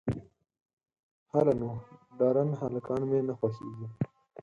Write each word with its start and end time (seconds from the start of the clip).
_هله 1.31 1.53
نو، 1.61 1.71
ډارن 2.17 2.49
هلکان 2.61 3.01
مې 3.09 3.19
نه 3.27 3.33
خوښېږي. 3.39 3.87